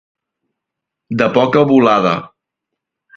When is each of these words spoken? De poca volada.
De 1.21 1.27
poca 1.35 1.63
volada. 1.73 2.15